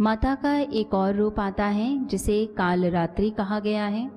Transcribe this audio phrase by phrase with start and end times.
[0.00, 4.10] माता का एक और रूप आता है, जिसे कालरात्रि कहा गया है।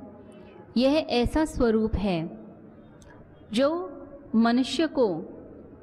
[0.77, 2.39] यह ऐसा स्वरूप है,
[3.54, 3.70] जो
[4.36, 5.25] मनुष्य को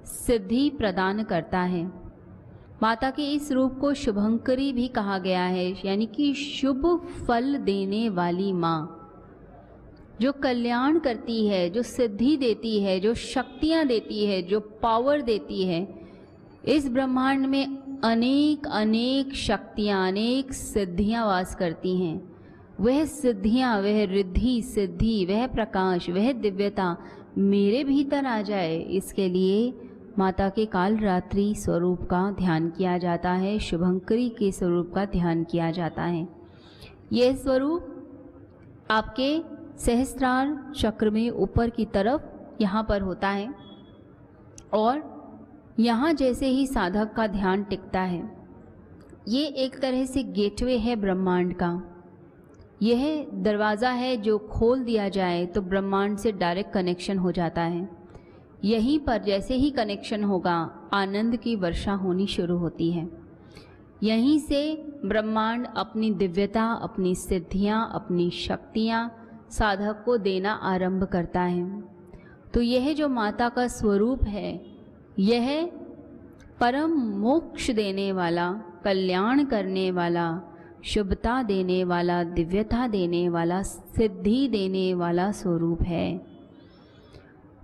[0.05, 1.85] सिद्धि प्रदान करता है।
[2.83, 8.09] माता के इस रूप को शुभंकरी भी कहा गया है, यानी कि शुभ फल देने
[8.09, 9.11] वाली माँ,
[10.21, 15.65] जो कल्याण करती है, जो सिद्धि देती है, जो शक्तियाँ देती है, जो पावर देती
[15.65, 16.05] है।
[16.65, 22.35] इस ब्रह्मांड में अनेक अनेक शक्तियाँ, अनेक सिद्धियाँ वास करती हैं।
[22.81, 26.97] वह सिद्धियाँ, वह रिद्धि, सिद्धि, वह प्रकाश, वह दिव्यता
[27.39, 29.73] मेरे भीतर आ जाए, इसके लिए
[30.19, 35.45] माता के काल रात्रि स्वरूप का ध्यान किया जाता है, शुभंकरी के स्वरूप का ध्यान
[35.45, 36.29] किया जाता है।
[37.13, 39.39] यह स्वरूप आपके
[39.79, 42.23] सहस्त्रार चक्र में ऊपर की तरफ़
[42.61, 43.55] यहाँ पर होता है
[44.73, 45.14] और
[45.79, 48.23] यहाँ जैसे ही साधक का ध्यान टिकता है।
[49.29, 51.71] ये एक तरह से गेटवे है ब्रह्मांड का।
[52.83, 57.89] यह दरवाज़ा है जो खोल दिया जाए तो ब्रह्मांड से डायरेक्ट कनेक्शन हो जाता है।
[58.65, 60.55] यहीं पर जैसे ही कनेक्शन होगा,
[60.93, 63.09] आनंद की वर्षा होनी शुरू होती है।
[64.03, 69.11] यहीं से ब्रह्मांड अपनी दिव्यता, अपनी सिद्धियाँ, अपनी शक्तियाँ
[69.51, 71.83] साधक को देना आरंभ करता है।
[72.55, 74.74] तो यह जो माता का स्वरूप है
[75.19, 75.71] यह
[76.61, 78.53] परम मोक्ष देने वाला,
[78.85, 80.41] कल्याण करने वाला,
[80.85, 86.27] शुभता देने वाला, दिव्यता देने वाला, सिद्धि देने वाला स्वरूप है।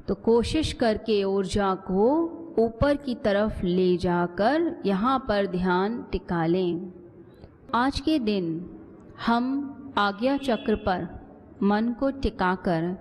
[0.09, 2.23] तो कोशिश करके ऊर्जा को
[2.59, 6.93] ऊपर की तरफ़ ले जाकर यहाँ पर ध्यान टिका लें।
[7.75, 8.71] आज के दिन
[9.27, 11.09] हम आज्ञा चक्र पर
[11.62, 12.97] मन को टिकाकर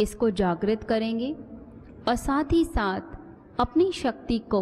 [0.00, 1.36] इसको जागृत करेंगे
[2.08, 3.17] और साथ ही साथ
[3.58, 4.60] अपनी शक्ति को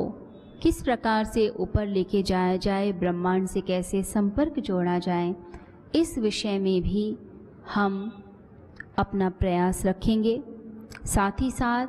[0.62, 5.34] किस प्रकार से ऊपर लेके जाया जाए, ब्रह्मांड से कैसे संपर्क जोड़ा जाए,
[5.94, 7.18] इस विषय में भी
[7.74, 8.24] हम
[8.98, 10.42] अपना प्रयास रखेंगे।
[11.04, 11.86] साथ ही साथ,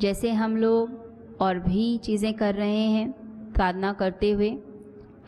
[0.00, 3.10] जैसे हम लोग और भी चीज़ें कर रहे हैं,
[3.56, 4.58] साधना करते हुए,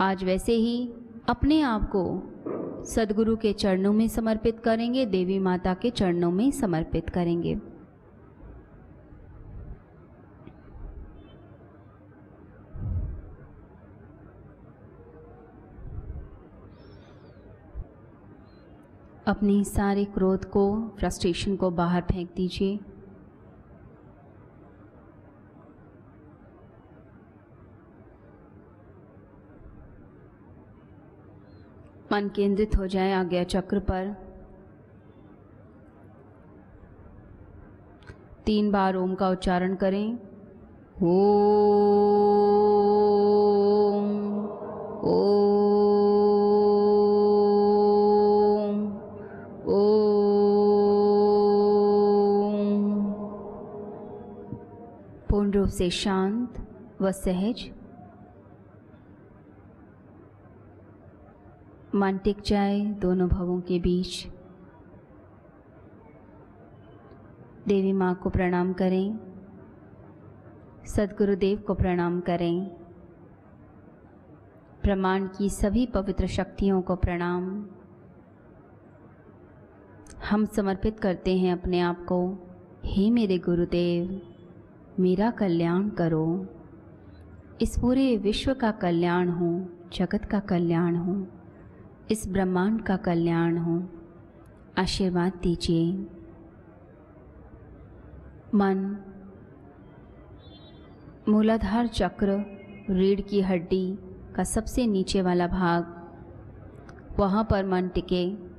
[0.01, 0.93] आज वैसे ही
[1.29, 7.11] अपने आप को सदगुरु के चरणों में समर्पित करेंगे, देवी माता के चरणों में समर्पित
[7.11, 7.61] करेंगे।
[19.27, 22.81] अपनी सारे क्रोध को फ्रस्ट्रेशन को बाहर फेंक दीजिए।
[32.12, 34.17] मन केंद्रित हो जाए आज्ञा चक्र पर।
[38.47, 40.19] तीन बार ओम का उच्चारण करें।
[41.03, 42.04] ओम
[55.65, 56.69] रूप से शांत
[57.01, 57.71] व सहज।
[61.95, 64.27] मन टिक जाए दोनों भवों के बीच।
[67.69, 69.19] देवी माँ को प्रणाम करें।
[70.87, 72.67] सदगुरुदेव को प्रणाम करें।
[74.83, 77.67] ब्रह्मांड की सभी पवित्र शक्तियों को प्रणाम।
[80.31, 82.39] हम समर्पित करते हैं अपने आप को।
[82.85, 84.31] हे मेरे गुरुदेव।
[85.00, 86.47] मेरा कल्याण करो।
[87.60, 91.27] इस पूरे विश्व का कल्याण हो, जगत का कल्याण हो,
[92.10, 93.82] इस ब्रह्मांड का कल्याण हो।
[94.78, 95.93] आशीर्वाद दीजिए।
[98.55, 98.97] मन,
[101.28, 102.28] मूलाधार चक्र,
[102.91, 103.99] रीढ़ की हड्डी
[104.37, 106.11] का सबसे नीचे वाला भाग,
[107.19, 108.54] वहाँ पर मन टिके।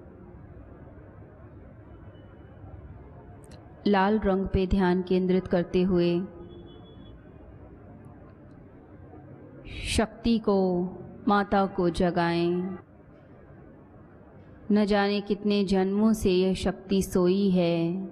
[3.88, 6.22] लाल रंग पे ध्यान केंद्रित करते हुए
[9.88, 10.90] शक्ति को,
[11.28, 12.78] माता को जगाएँ।
[14.72, 18.10] न जाने कितने जन्मों से यह शक्ति सोई है।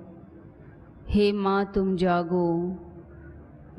[1.10, 2.76] हे माँ, तुम जागो।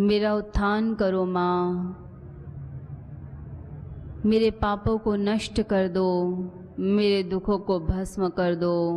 [0.00, 2.00] मेरा उत्थान करो माँ।
[4.26, 6.30] मेरे पापों को नष्ट कर दो।
[6.78, 8.92] मेरे दुखों को भस्म कर दो।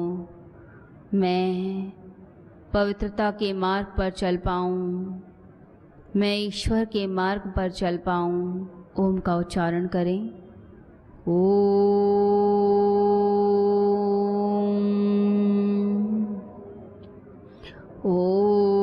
[1.14, 1.92] मैं
[2.74, 5.22] पवित्रता के मार्ग पर चल पाऊँ।
[6.16, 8.70] मैं ईश्वर के मार्ग पर चल पाऊँ।
[9.00, 10.30] ओम का उच्चारण करें।
[11.28, 11.58] ओम।
[18.06, 18.77] ओम।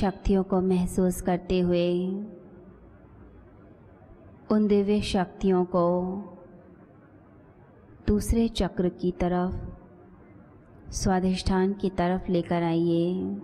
[0.00, 2.08] शक्तियों को महसूस करते हुए,
[4.50, 5.84] उन दिव्य शक्तियों को
[8.06, 9.56] दूसरे चक्र की तरफ़,
[10.92, 13.40] स्वाधिष्ठान की तरफ़ लेकर आइए।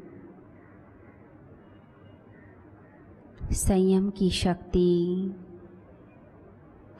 [3.52, 5.31] संयम की शक्ति,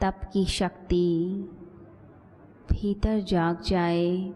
[0.01, 1.33] तप की शक्ति,
[2.71, 4.33] भीतर जाग जाए।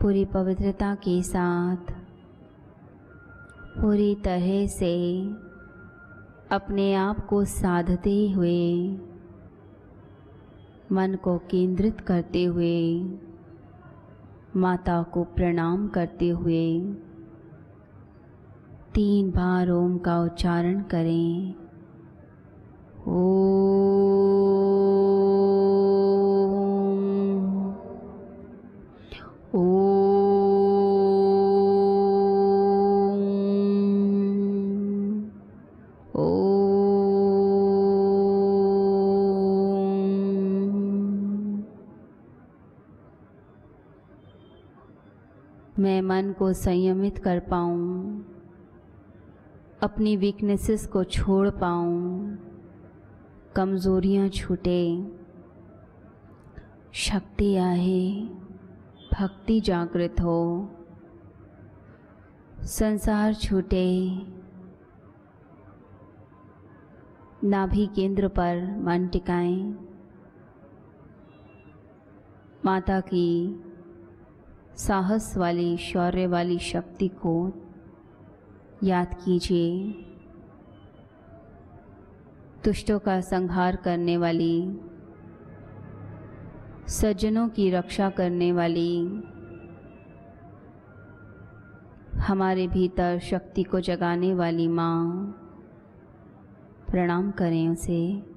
[0.00, 2.01] पूरी पवित्रता के साथ
[3.80, 5.22] पूरी तरह से
[6.50, 8.88] अपने आप को साधते हुए,
[10.92, 13.04] मन को केंद्रित करते हुए,
[14.56, 16.80] माता को प्रणाम करते हुए
[18.94, 21.54] तीन बार ओम का उच्चारण करें।
[23.08, 23.72] ओम
[29.54, 29.91] ओम
[45.78, 48.24] मैं मन को संयमित कर पाऊँ,
[49.82, 52.38] अपनी वीकनेसेस को छोड़ पाऊँ,
[53.56, 54.82] कमज़ोरियाँ छूटे,
[56.92, 58.28] शक्ति आए,
[59.12, 60.68] भक्ति जागृत हो,
[62.64, 63.88] संसार छूटे,
[67.44, 69.74] नाभि केंद्र पर मन टिकाएँ।
[72.64, 73.28] माता की
[74.76, 77.52] साहस वाली, शौर्य वाली शक्ति को
[78.84, 79.92] याद कीजिए।
[82.64, 84.80] दुष्टों का संहार करने वाली,
[86.88, 89.22] सज्जनों की रक्षा करने वाली,
[92.18, 95.24] हमारे भीतर शक्ति को जगाने वाली माँ,
[96.90, 98.31] प्रणाम करें उसे।